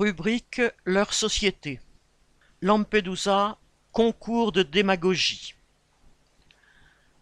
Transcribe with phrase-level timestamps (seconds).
[0.00, 1.78] Rubrique Leur société.
[2.62, 3.58] Lampedusa,
[3.92, 5.54] concours de démagogie.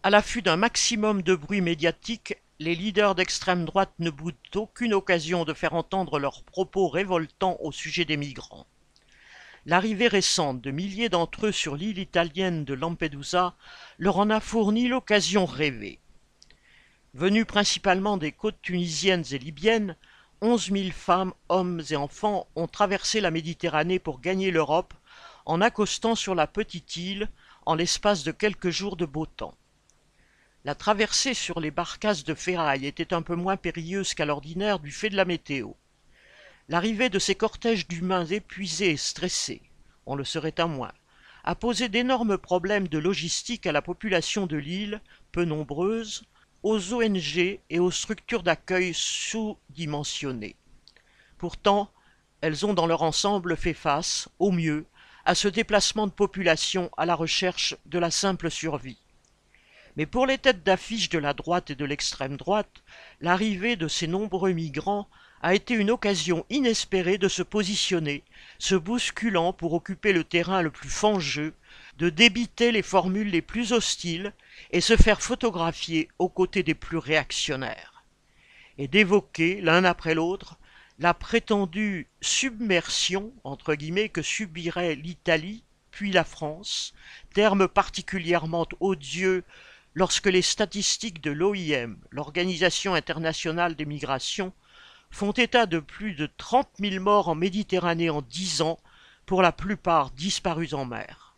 [0.01, 5.43] À l'affût d'un maximum de bruit médiatique, les leaders d'extrême droite ne boudent aucune occasion
[5.43, 8.65] de faire entendre leurs propos révoltants au sujet des migrants.
[9.65, 13.55] L'arrivée récente de milliers d'entre eux sur l'île italienne de Lampedusa
[13.97, 15.99] leur en a fourni l'occasion rêvée.
[17.13, 19.97] Venus principalement des côtes tunisiennes et libyennes,
[20.41, 24.93] onze mille femmes, hommes et enfants ont traversé la Méditerranée pour gagner l'Europe
[25.45, 27.29] en accostant sur la petite île
[27.65, 29.55] en l'espace de quelques jours de beau temps.
[30.63, 34.91] La traversée sur les barcasses de ferraille était un peu moins périlleuse qu'à l'ordinaire du
[34.91, 35.71] fait de la météo.
[36.69, 39.61] L'arrivée de ces cortèges d'humains épuisés et stressés,
[40.05, 40.91] on le serait à moins,
[41.43, 45.01] a posé d'énormes problèmes de logistique à la population de l'île,
[45.31, 46.23] peu nombreuse,
[46.63, 50.55] aux ONG et aux structures d'accueil sous-dimensionnées.
[51.37, 51.89] Pourtant,
[52.41, 54.85] elles ont dans leur ensemble fait face, au mieux,
[55.25, 58.97] à ce déplacement de population à la recherche de la simple survie.
[59.95, 62.83] Mais pour les têtes d'affiche de la droite et de l'extrême droite,
[63.21, 65.07] l'arrivée de ces nombreux migrants
[65.41, 68.23] a été une occasion inespérée de se positionner,
[68.57, 71.53] se bousculant pour occuper le terrain le plus fangeux,
[71.97, 74.33] de débiter les formules les plus hostiles
[74.71, 78.03] et se faire photographier aux côtés des plus réactionnaires,
[78.77, 80.57] et d'évoquer l'un après l'autre
[80.99, 83.33] la prétendue submersion
[84.11, 86.93] que subirait l'Italie puis la France,
[87.33, 89.43] terme particulièrement odieux
[89.99, 94.53] lorsque les statistiques de l'OIM, l'Organisation internationale des migrations,
[95.11, 98.79] font état de plus de trente mille morts en Méditerranée en dix ans,
[99.25, 101.35] pour la plupart disparus en mer.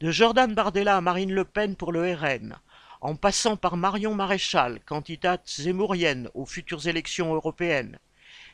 [0.00, 2.56] De Jordan Bardella à Marine Le Pen pour le RN,
[3.02, 7.98] en passant par Marion Maréchal, candidate zémourienne aux futures élections européennes,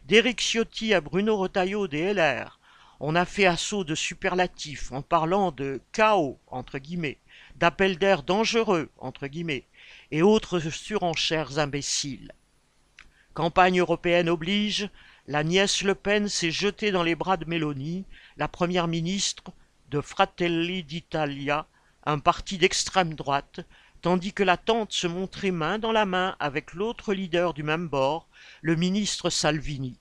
[0.07, 2.59] d'Éric Ciotti à Bruno Retailleau des LR,
[3.01, 6.79] on a fait assaut de superlatifs en parlant de chaos, entre
[7.57, 9.67] d'appels d'air dangereux, entre guillemets,
[10.11, 12.33] et autres surenchères imbéciles.
[13.33, 14.91] Campagne européenne oblige,
[15.27, 18.05] la nièce Le Pen s'est jetée dans les bras de Mélanie,
[18.37, 19.53] la première ministre
[19.91, 21.67] de Fratelli d'Italia,
[22.05, 23.61] un parti d'extrême droite,
[24.03, 27.89] tandis que la tante se montrait main dans la main avec l'autre leader du même
[27.89, 28.29] bord,
[28.61, 29.99] le ministre Salvini.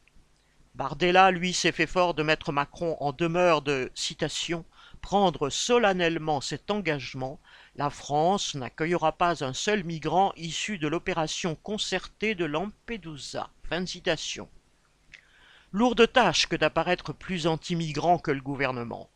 [0.76, 4.66] Bardella, lui, s'est fait fort de mettre Macron en demeure de, citation,
[5.02, 7.40] prendre solennellement cet engagement,
[7.76, 13.50] la France n'accueillera pas un seul migrant issu de l'opération concertée de Lampedusa.
[13.70, 13.86] Fin.
[15.72, 19.10] Lourde tâche que d'apparaître plus anti-migrant que le gouvernement.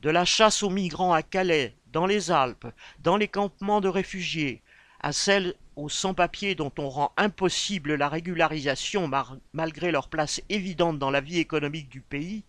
[0.00, 2.68] De la chasse aux migrants à Calais, dans les Alpes,
[3.00, 4.62] dans les campements de réfugiés,
[5.00, 9.10] à celles aux sans-papiers dont on rend impossible la régularisation
[9.52, 12.44] malgré leur place évidente dans la vie économique du pays,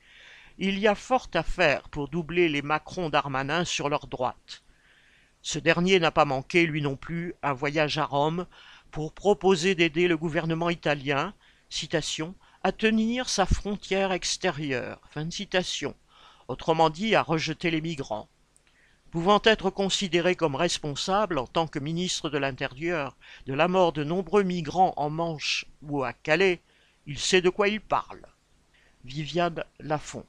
[0.58, 4.64] il y a fort à faire pour doubler les Macron d'Armanin sur leur droite.
[5.42, 8.46] Ce dernier n'a pas manqué, lui non plus, un voyage à Rome
[8.92, 11.34] pour proposer d'aider le gouvernement italien,
[12.64, 15.00] à tenir sa frontière extérieure,
[16.48, 18.28] autrement dit à rejeter les migrants.
[19.12, 24.04] Pouvant être considéré comme responsable en tant que ministre de l'Intérieur de la mort de
[24.04, 26.62] nombreux migrants en Manche ou à Calais,
[27.08, 28.22] il sait de quoi il parle.
[29.06, 30.26] Viviane Lafont